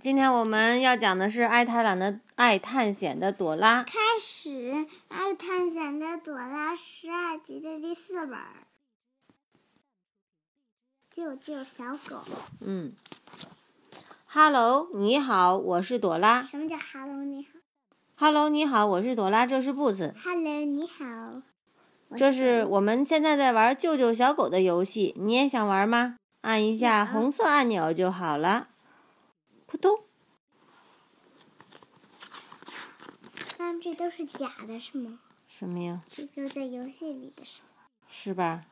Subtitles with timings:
[0.00, 3.82] 今天我们要讲的是爱探懒的爱探险的朵拉。
[3.82, 8.38] 开始，爱探险的朵拉十二集的第四本。
[11.10, 12.22] 救救小狗。
[12.60, 12.94] 嗯
[14.28, 16.40] ，Hello，你好，我是朵拉。
[16.40, 17.22] 什么叫 Hello？
[17.22, 17.50] 你好。
[18.14, 20.14] Hello，你好，我是朵拉，这是 Boots。
[20.24, 21.42] Hello，你好。
[22.16, 26.16] 这是我们现在在玩救救小狗的游戏，你也想玩吗？
[26.40, 28.68] 按一下红色按钮就好了。
[29.70, 30.00] 扑通，
[33.56, 35.20] 他们这都是假的，是吗？
[35.46, 36.00] 什么呀？
[36.10, 37.84] 这就是在游戏里的时候。
[38.08, 38.64] 是吧？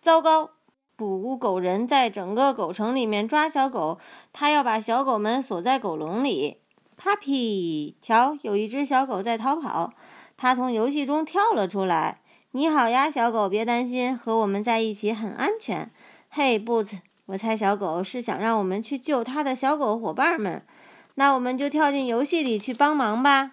[0.00, 0.52] 糟糕！
[0.96, 3.98] 捕狗人在整个狗城里面抓小狗，
[4.32, 6.56] 他要把小狗们锁在狗笼里。
[6.96, 9.92] Puppy，瞧，有一只小狗在逃跑，
[10.38, 12.22] 它从游戏中跳了出来。
[12.52, 15.90] 你好呀，小狗，别担心，和我们在一起很安全。
[16.30, 17.00] 嘿，Boots，
[17.32, 20.66] 我猜小狗是想让我们去救它的小狗伙伴们，
[21.14, 23.52] 那我们就跳进游戏里去帮忙吧。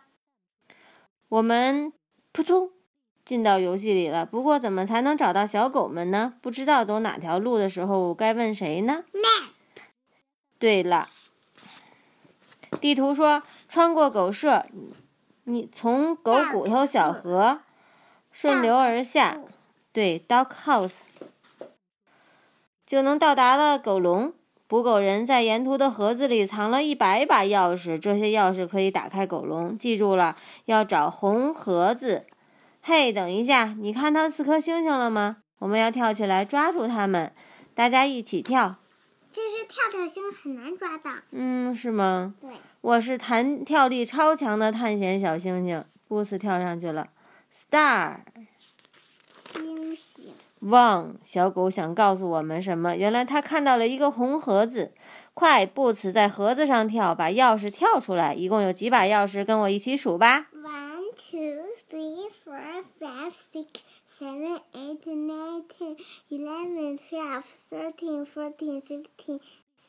[1.30, 1.94] 我们
[2.34, 2.72] 扑通。
[3.24, 6.34] 进到游戏里了，不过怎么才能找到小狗们呢？
[6.42, 9.04] 不知道走哪条路的时候该问谁呢
[10.58, 11.08] 对了，
[12.82, 14.66] 地图说穿过狗舍，
[15.44, 17.60] 你从狗骨头小河
[18.32, 19.40] 顺流而下，
[19.94, 21.04] 对，Dog House
[22.90, 24.34] 就能到达了狗笼。
[24.68, 29.78] 捕狗人在沿途的盒子里藏了一百把钥匙，这些钥匙可以打开狗笼。
[29.78, 32.26] 记住了，要找红盒子。
[32.82, 35.38] 嘿，等一下，你看到四颗星星了吗？
[35.60, 37.32] 我们要跳起来抓住它们，
[37.76, 38.78] 大家一起跳。
[39.32, 41.12] 这是跳跳星，很难抓到。
[41.30, 42.34] 嗯，是吗？
[42.42, 42.50] 对，
[42.82, 47.10] 我是弹跳力超强的探险小星星，布斯跳上去了。
[47.54, 48.22] Star
[49.54, 50.34] 星星。
[50.62, 52.96] 汪，小狗想告诉我们什么？
[52.96, 54.92] 原来它看到了一个红盒子。
[55.34, 58.34] 快，布斯在盒子上跳，把钥匙跳出来。
[58.34, 59.46] 一共有几把钥匙？
[59.46, 60.48] 跟我一起数吧。
[60.54, 63.68] One, two, three, four, five, six,
[64.20, 65.96] seven, eight, nine, ten,
[66.30, 69.40] eleven, twelve, thirteen, fourteen, fifteen,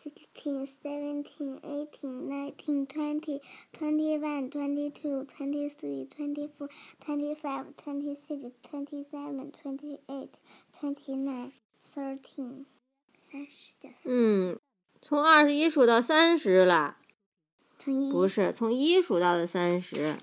[0.03, 3.41] sixteen, seventeen, eighteen, nineteen, twenty,
[3.73, 6.69] twenty-one, twenty-two, twenty-three, twenty-four,
[7.05, 10.39] twenty-five, twenty-six, twenty-seven, twenty-eight,
[10.73, 11.53] twenty-nine,
[11.95, 12.65] thirteen，
[13.23, 14.59] 三十嗯，
[15.01, 16.97] 从二十一数到三十了。
[17.79, 20.17] 从一不是，从一数到的三十。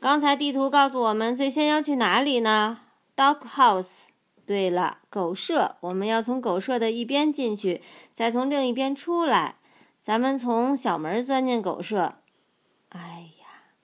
[0.00, 2.80] 刚才地图告诉我们，最先要去哪里呢
[3.16, 4.05] ？Dog House。
[4.46, 7.82] 对了，狗舍，我们要从狗舍的一边进去，
[8.14, 9.56] 再从另一边出来。
[10.00, 12.14] 咱们从小门钻进狗舍。
[12.90, 13.74] 哎呀，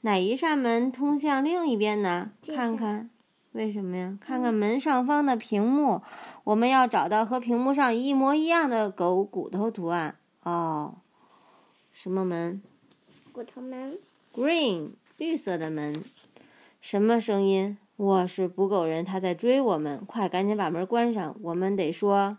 [0.00, 2.32] 哪一扇门通向另一边呢？
[2.46, 3.10] 看看，
[3.52, 4.18] 为什么呀？
[4.18, 6.00] 看看门上方的屏幕，
[6.44, 10.16] 我们要找到和屏幕上一模一样的狗骨头图案。
[10.42, 10.94] 哦，
[11.92, 12.62] 什么门？
[13.32, 13.98] 骨头门。
[14.34, 16.02] Green 绿色的门，
[16.80, 17.76] 什么声音？
[17.96, 21.34] 我是捕狗人，他在追我们，快赶紧把门关上。
[21.40, 22.36] 我们得说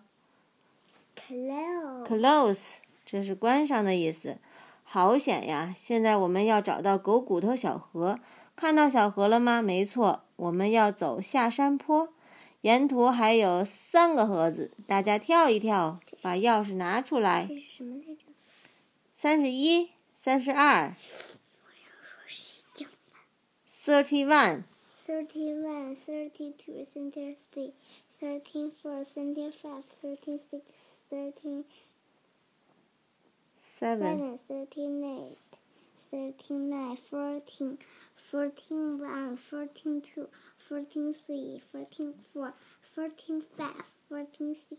[1.16, 2.06] Close。
[2.06, 4.38] close，这是关上的意思。
[4.84, 5.74] 好险呀！
[5.76, 8.20] 现在我们要找到狗骨头小河，
[8.56, 9.64] 看到小河了吗？
[9.64, 12.10] 没错，我们要走下山坡，
[12.62, 17.56] 沿途还有三个盒子，大家跳一跳，把钥匙拿出来这。
[17.56, 18.22] 是什么来着？
[19.16, 21.40] 三十一、三十二、说
[22.28, 22.86] 是叫
[23.84, 24.62] thirty one。
[25.08, 27.74] 31, 32, 33,
[28.20, 30.62] 34, 35, 36,
[31.10, 31.64] 37,
[33.80, 35.38] 7, 38,
[36.12, 37.78] 39, 14,
[38.32, 40.28] 14 1, 14 2,
[40.68, 42.54] 14 3, 14 4,
[42.94, 44.78] 14 5, 14 6,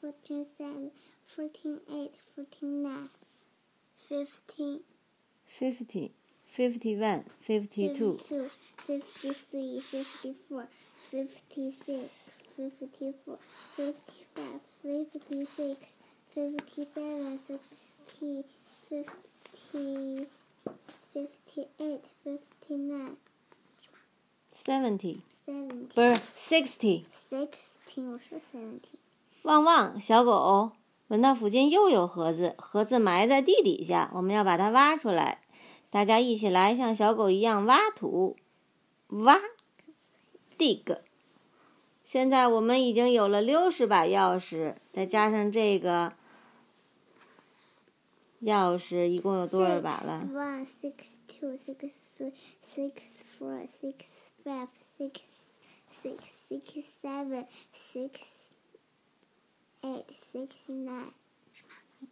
[0.00, 0.90] 14 7,
[1.36, 3.10] 14 8, 14 9,
[4.08, 4.80] 15.
[5.46, 6.17] 15.
[6.50, 8.18] Fifty one, fifty two,
[8.86, 10.66] fifty three, fifty four,
[11.10, 12.10] fifty six,
[12.56, 13.38] fifty four,
[13.76, 15.76] fifty five, fifty six,
[16.34, 18.44] fifty seven, fifty,
[18.88, 20.26] fifty,
[21.14, 23.16] fifty eight, fifty nine,
[24.52, 28.98] seventy, seventy 不是 sixty, sixty 我说 seventy.
[29.42, 30.72] 旺旺，小狗
[31.08, 35.40] 闻到附近又有盒子，盒子埋在地底下，我们要把它挖出来。
[35.90, 38.36] 大家一起来，像小狗一样挖土，
[39.08, 39.38] 挖
[40.58, 41.00] ，dig。
[42.04, 46.12] 现在我们已经有了六十把钥匙，再加上这个
[48.42, 52.32] 钥匙，一共有多少把了？One, six, two, six, three,
[52.74, 52.92] six,
[53.38, 53.94] four, six,
[54.44, 54.68] five,
[54.98, 55.20] six,
[55.90, 56.18] six,
[56.48, 58.10] six, seven, six,
[59.82, 61.12] eight, six, nine.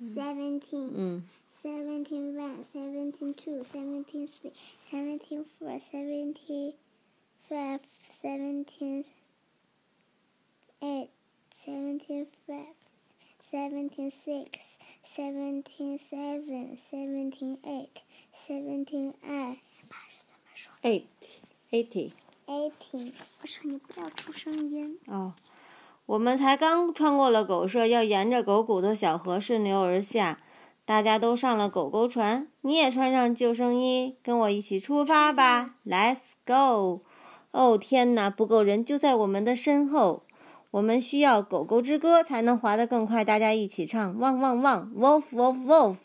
[0.00, 1.22] seventeen, 嗯
[1.62, 4.52] seventeen one, seventeen two, seventeen three,
[4.90, 6.74] seventeen four, seventeen
[7.48, 9.04] five, seventeen
[10.82, 11.08] eight,
[11.54, 12.74] seventeen five,
[13.50, 18.02] seventeen six, seventeen seven, seventeen eight,
[18.34, 19.58] seventeen eight.
[19.88, 21.04] 爸是怎么说，eight
[21.70, 22.12] eighty。
[22.46, 23.12] ？eighteen。
[23.40, 24.98] 我说你不要出声音。
[25.06, 25.34] 哦，
[26.06, 30.40] 我们才刚穿过了狗舍，要沿着狗骨头小河顺流而下。
[30.86, 37.02] 大家都上了狗狗船，你也穿上救生衣，跟我一起出发吧！Let's go！
[37.50, 40.22] 哦天哪，不够人就在我们的身后。
[40.70, 45.96] 我们需要狗狗之歌才能滑得更快，大家一起唱：汪汪汪，wolf wolf wolf。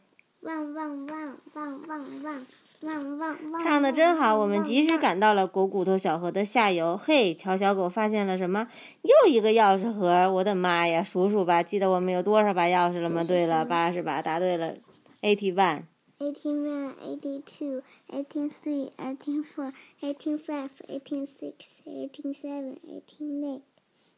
[0.42, 2.46] 汪汪汪汪汪汪
[2.82, 3.64] 汪汪汪！
[3.64, 5.20] 唱的真好，我们及时赶。
[5.20, 6.98] 到了狗骨头小河的下游。
[6.98, 8.68] 嘿，瞧小狗发现了什么？
[9.04, 10.32] 又一个钥匙盒！
[10.32, 13.24] 我的妈呀，数数吧，记得我们有多少把钥匙了吗？
[13.24, 14.76] 对了，八十把，答对了
[15.22, 15.84] ，eighty one。
[16.20, 23.64] Eighteen one, eighty two, eighteen three, eighteen four, eighteen five, eighteen six, eighteen seven, eighteen eight,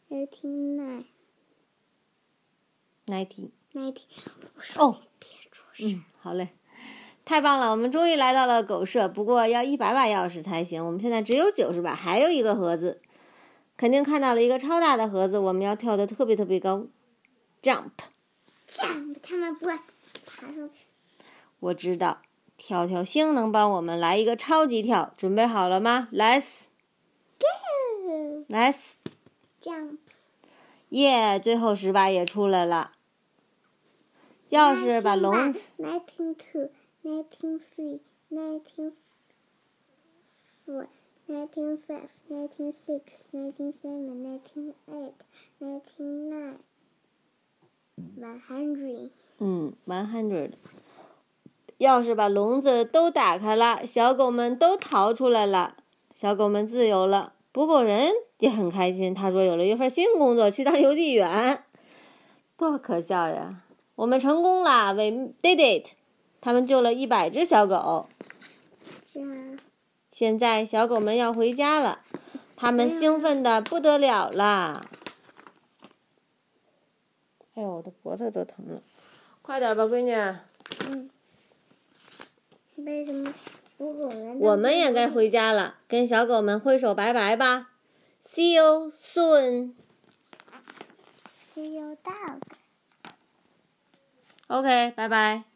[0.09, 1.05] eighteen nine,
[3.05, 3.51] ninety。
[3.73, 4.01] ninety。
[4.75, 5.93] 哦，别出声。
[5.93, 6.49] 嗯，好嘞，
[7.25, 10.85] 太棒了，我们终于来到了狗舍，不过要一百把钥匙才行。
[10.85, 13.01] 我们现在只有九十把，还有一个盒子，
[13.77, 16.85] 肯定看到了一个超大的盒子，我们要跳得特别特别高
[17.61, 19.73] ，jump，jump，他们不会
[20.25, 20.85] 爬上去。
[21.61, 22.21] 我知道，
[22.57, 26.65] 跳跳星能帮我们来一个超级跳，准备好了吗？Let's
[27.39, 28.45] Go!
[28.49, 29.97] let's，Jump.
[30.89, 32.91] 耶、最后十把也出来了。
[34.49, 35.61] 钥匙把笼子，
[37.05, 38.93] Nineteen three, nineteen
[40.65, 40.87] four,
[41.27, 45.13] nineteen five, nineteen six, nineteen seven, nineteen eight,
[45.59, 46.59] nineteen nine,
[48.15, 49.09] one hundred.
[49.39, 50.51] 嗯，one hundred。
[51.79, 55.75] 钥匙把笼子都打开了，小狗们都逃出来了，
[56.13, 57.33] 小狗们自由了。
[57.51, 61.65] 捕狗人也很开心，他说有了一份新工作，去当邮递员，
[62.55, 63.61] 多可笑呀！
[63.95, 65.91] 我们成功了，we did it！
[66.43, 68.09] 他们救了一百只小狗。
[70.11, 72.01] 现在小狗们要回家了，
[72.57, 74.85] 它们兴奋的不得了啦！
[77.55, 78.81] 哎呦，我的脖子都疼了，
[79.41, 80.11] 快点吧，闺女。
[80.89, 81.09] 嗯。
[82.75, 83.33] 为什么
[83.77, 84.37] 捕狗人？
[84.39, 85.07] 我们也该。
[85.09, 87.69] 回家了，跟小狗们挥手拜拜吧。
[88.27, 89.75] See you soon.
[91.55, 92.41] See you dog.
[94.47, 95.52] OK，拜拜。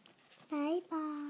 [0.50, 1.27] 拜拜。